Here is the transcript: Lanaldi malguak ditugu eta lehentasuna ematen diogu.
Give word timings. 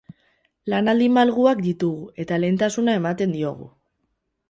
Lanaldi 0.73 1.09
malguak 1.17 1.63
ditugu 1.67 2.09
eta 2.25 2.43
lehentasuna 2.43 2.99
ematen 3.05 3.41
diogu. 3.41 3.73